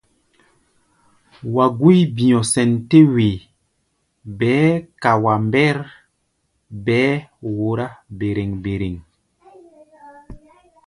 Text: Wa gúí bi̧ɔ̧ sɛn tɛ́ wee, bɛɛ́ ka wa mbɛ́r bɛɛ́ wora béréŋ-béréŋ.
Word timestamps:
Wa 1.53 1.65
gúí 1.77 1.99
bi̧ɔ̧ 2.15 2.41
sɛn 2.51 2.69
tɛ́ 2.89 3.03
wee, 3.13 3.37
bɛɛ́ 4.37 4.65
ka 5.01 5.11
wa 5.23 5.33
mbɛ́r 5.45 5.75
bɛɛ́ 6.85 7.11
wora 7.57 7.87
béréŋ-béréŋ. 8.17 8.95